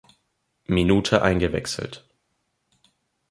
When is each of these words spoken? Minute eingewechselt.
Minute 0.65 1.21
eingewechselt. 1.21 2.09